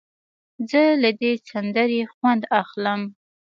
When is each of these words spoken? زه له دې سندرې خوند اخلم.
زه 0.69 0.81
له 1.01 1.09
دې 1.19 1.31
سندرې 1.49 2.01
خوند 2.13 2.43
اخلم. 2.61 3.01